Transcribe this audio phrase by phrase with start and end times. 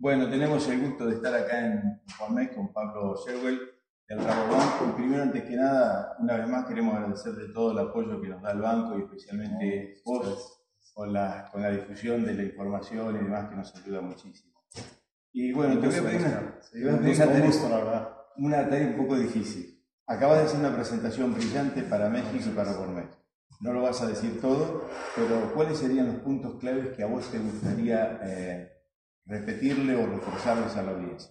[0.00, 3.60] Bueno, tenemos el gusto de estar acá en Juanmés con Pablo Sherwell
[4.08, 4.96] del Rabobanco.
[4.96, 8.40] Primero, antes que nada, una vez más queremos agradecer de todo el apoyo que nos
[8.40, 13.18] da el banco y especialmente vos con la, con la difusión de la información y
[13.24, 14.58] demás que nos ayuda muchísimo.
[15.34, 16.26] Y bueno, te voy a pedir
[17.66, 19.84] una, una tarea un poco difícil.
[20.06, 23.10] Acabas de hacer una presentación brillante para México y para Gourmet.
[23.60, 27.30] No lo vas a decir todo, pero ¿cuáles serían los puntos claves que a vos
[27.30, 28.79] te gustaría eh,
[29.30, 31.30] repetirle o reforzarles a la audiencia?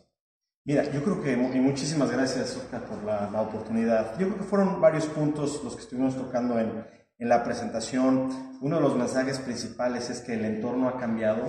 [0.65, 4.17] Mira, yo creo que, y muchísimas gracias, Oscar, por la, la, oportunidad.
[4.19, 6.85] Yo creo que fueron varios puntos los que estuvimos tocando en,
[7.19, 8.57] en la presentación.
[8.61, 11.43] Uno de los mensajes principales es que el entorno ha cambiado.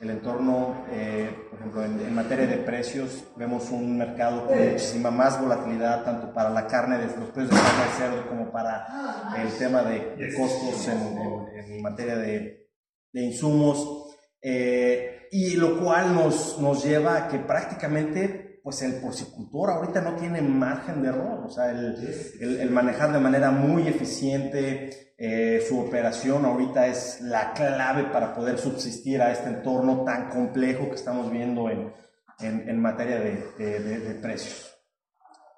[0.00, 5.40] El entorno, eh, por ejemplo, en, materia de precios, vemos un mercado con muchísima más
[5.40, 9.52] volatilidad, tanto para la carne, de los precios de carne de cerdo, como para el
[9.58, 12.70] tema de, costos en, en, materia de,
[13.12, 14.07] de insumos.
[14.40, 20.14] Eh, y lo cual nos, nos lleva a que prácticamente pues el porcicultor ahorita no
[20.16, 21.96] tiene margen de error, o sea, el,
[22.38, 28.58] el, manejar de manera muy eficiente eh, su operación ahorita es la clave para poder
[28.58, 31.92] subsistir a este entorno tan complejo que estamos viendo en,
[32.40, 34.74] en, en materia de, de, de, precios.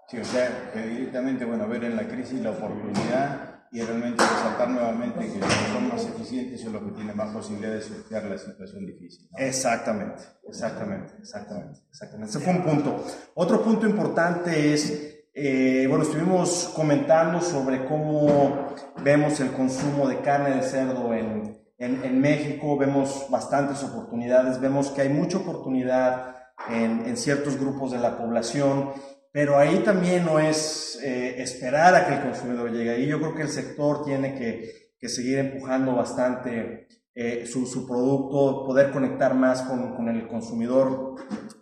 [0.09, 5.33] Sí, o sea, directamente, bueno, ver en la crisis la oportunidad y realmente resaltar nuevamente
[5.33, 8.39] que los que son más eficientes son los que tienen más posibilidades de sortear la
[8.39, 9.29] situación difícil.
[9.37, 12.31] Exactamente, exactamente, exactamente, exactamente.
[12.31, 13.05] Ese fue un punto.
[13.35, 20.57] Otro punto importante es, eh, bueno, estuvimos comentando sobre cómo vemos el consumo de carne
[20.57, 26.35] de cerdo en, en, en México, vemos bastantes oportunidades, vemos que hay mucha oportunidad
[26.69, 28.91] en, en ciertos grupos de la población
[29.33, 32.91] pero ahí también no es eh, esperar a que el consumidor llegue.
[32.91, 37.87] Ahí yo creo que el sector tiene que, que seguir empujando bastante eh, su, su,
[37.87, 41.15] producto, poder conectar más con, con el consumidor.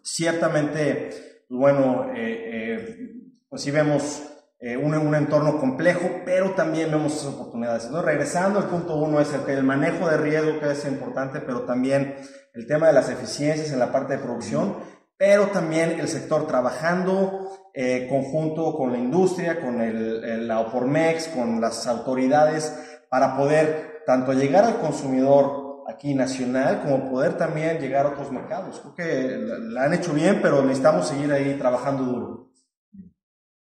[0.03, 1.11] Ciertamente,
[1.47, 3.13] pues bueno, eh,
[3.49, 4.23] pues sí vemos
[4.61, 7.85] un, un, entorno complejo, pero también vemos esas oportunidades.
[7.85, 11.63] Entonces, regresando al punto uno, es el, el manejo de riesgo que es importante, pero
[11.63, 12.17] también
[12.55, 14.77] el tema de las eficiencias en la parte de producción
[15.19, 21.61] pero también el sector trabajando eh, conjunto con la industria, con el, la OPORMEX, con
[21.61, 22.73] las autoridades,
[23.11, 28.81] para poder tanto llegar al consumidor aquí nacional como poder también llegar a otros mercados.
[28.81, 32.53] Creo que la, han hecho bien, pero necesitamos seguir ahí trabajando duro.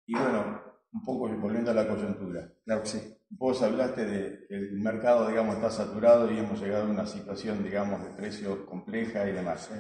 [0.07, 0.61] Y bueno,
[0.93, 2.53] un poco volviendo a la coyuntura.
[2.65, 3.17] Claro que sí.
[3.31, 7.63] Vos hablaste de que el mercado, digamos, está saturado y hemos llegado a una situación,
[7.63, 9.71] digamos, de precios compleja y demás.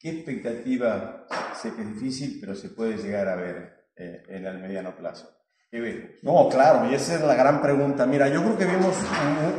[0.00, 1.26] ¿Qué expectativa,
[1.60, 5.28] sé que es difícil, pero se puede llegar a ver eh, en el mediano plazo?
[5.68, 6.10] ¿Qué vemos?
[6.22, 8.06] No, claro, y esa es la gran pregunta.
[8.06, 8.94] Mira, yo creo que vimos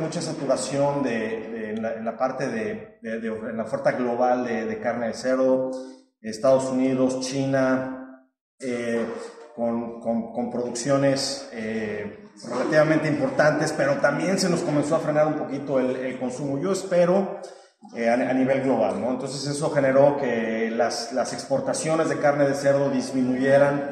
[0.00, 5.72] mucha saturación de, en, la, parte de, en la oferta global de, carne de cerdo,
[6.22, 8.26] Estados Unidos, China,
[8.58, 9.06] eh,
[9.54, 15.78] con, con, producciones eh, relativamente importantes, pero también se nos comenzó a frenar un poquito
[15.78, 16.58] el, el consumo.
[16.58, 17.40] Yo espero
[17.94, 19.10] eh, a, nivel global, ¿no?
[19.10, 23.90] Entonces eso generó que las, las exportaciones de carne de cerdo disminuyeran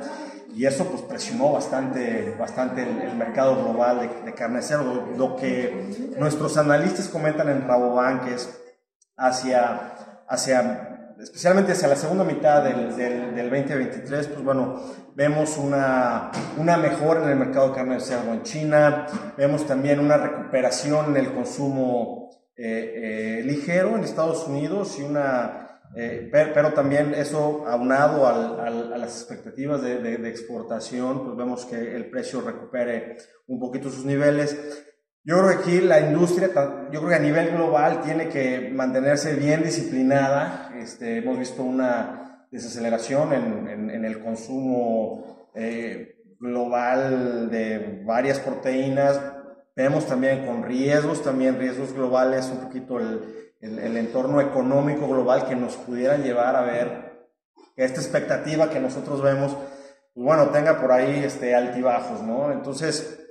[0.54, 5.08] y eso pues presionó bastante, bastante el, mercado global de, de, carne de cerdo.
[5.16, 8.48] Lo que nuestros analistas comentan en Rabobank es
[9.16, 9.94] hacia,
[10.28, 14.80] hacia, especialmente hacia la segunda mitad del, del, del 2023, pues bueno,
[15.14, 19.98] vemos una, una mejora en el mercado de carne de cerdo en China, vemos también
[19.98, 22.28] una recuperación en el consumo
[22.60, 29.20] eh, eh, ligero en Estados Unidos y una, eh, pero, también eso aunado a las
[29.20, 34.58] expectativas de, de, exportación, pues vemos que el precio recupere un poquito sus niveles.
[35.22, 36.50] Yo creo que aquí la industria,
[36.90, 40.72] yo creo que a nivel global tiene que mantenerse bien disciplinada.
[40.76, 45.52] Este, hemos visto una desaceleración en el consumo
[46.40, 49.20] global de varias proteínas,
[49.78, 55.54] Vemos también con riesgos, también riesgos globales, un poquito el, el, entorno económico global que
[55.54, 57.28] nos pudiera llevar a ver
[57.76, 62.50] esta expectativa que nosotros vemos, pues bueno, tenga por ahí este, altibajos, ¿no?
[62.50, 63.24] Entonces,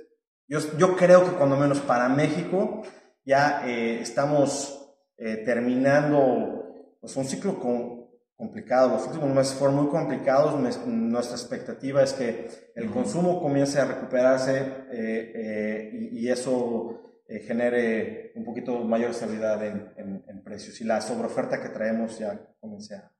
[0.46, 2.82] yo, yo creo que cuando menos para México
[3.26, 8.07] ya eh, estamos eh, terminando pues, un ciclo con,
[8.38, 8.90] complicado.
[8.90, 10.58] Los últimos meses fueron muy complicados.
[10.86, 14.58] Nuestra expectativa es que el consumo comience a recuperarse
[14.92, 19.92] eh, eh, y, eso eh, genere un poquito mayor estabilidad en,
[20.26, 23.12] en, precios y la sobreoferta que traemos ya comience a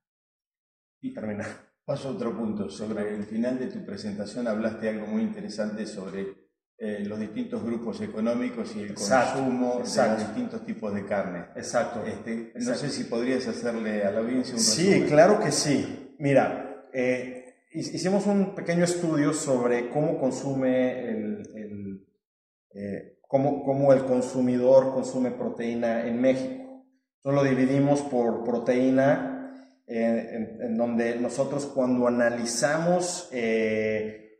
[1.00, 1.46] y terminar.
[1.84, 2.70] Paso a otro punto.
[2.70, 6.37] Sobre el final de tu presentación hablaste algo muy interesante sobre
[6.80, 11.46] eh, los distintos grupos económicos y el consumo de los distintos tipos de carne.
[11.56, 12.04] Exacto.
[12.06, 16.14] Este, no sé si podrías hacerle a la audiencia un Sí, claro que sí.
[16.20, 22.06] Mira, eh, hicimos un pequeño estudio sobre cómo consume el,
[22.74, 26.86] eh, cómo, el consumidor consume proteína en México.
[27.16, 29.34] Entonces lo dividimos por proteína,
[29.88, 33.28] en, donde nosotros cuando analizamos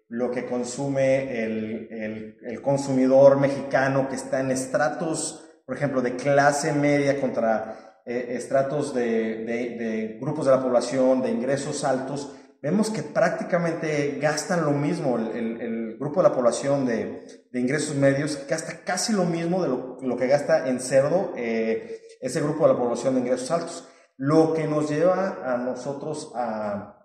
[0.08, 7.20] lo que consume el, consumidor mexicano que está en estratos, por ejemplo, de clase media
[7.20, 14.64] contra eh, estratos de, grupos de la población de ingresos altos, vemos que prácticamente gastan
[14.64, 15.19] lo mismo.
[15.19, 19.69] El, grupo de la población de, ingresos medios gasta casi lo mismo de
[20.06, 23.88] lo, que gasta en cerdo eh, ese grupo de la población de ingresos altos.
[24.16, 26.98] Lo que nos lleva a nosotros a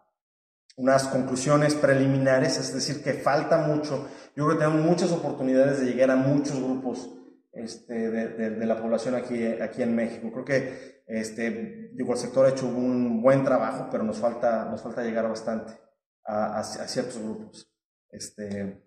[0.76, 4.08] unas conclusiones preliminares, es decir, que falta mucho.
[4.36, 7.10] Yo creo que tenemos muchas oportunidades de llegar a muchos grupos
[7.52, 10.32] este, de, la población aquí, aquí en México.
[10.32, 14.82] Creo que este, digo, el sector ha hecho un buen trabajo, pero nos falta, nos
[14.82, 15.74] falta llegar bastante
[16.26, 17.72] a, a ciertos grupos.
[18.10, 18.82] Este,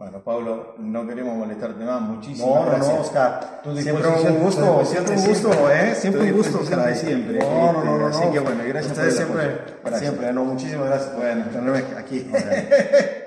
[0.00, 2.00] bueno, Pablo, no queremos molestarte más.
[2.00, 2.88] Muchísimas gracias.
[2.88, 3.60] No, no, Oscar.
[3.76, 5.94] siempre un gusto, siempre un gusto, ¿eh?
[5.94, 7.38] Siempre un gusto, Siempre, siempre.
[7.38, 8.06] No, no, no, no.
[8.06, 9.60] Así que bueno, gracias Ustedes siempre,
[9.98, 11.44] siempre, no, muchísimas gracias bueno.
[11.44, 12.30] por tenerme aquí.